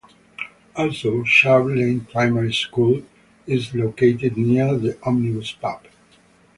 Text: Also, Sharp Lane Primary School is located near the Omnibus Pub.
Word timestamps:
Also, 0.75 1.23
Sharp 1.25 1.65
Lane 1.67 2.05
Primary 2.09 2.53
School 2.55 3.03
is 3.45 3.75
located 3.75 4.35
near 4.35 4.75
the 4.75 4.97
Omnibus 5.03 5.51
Pub. 5.51 5.85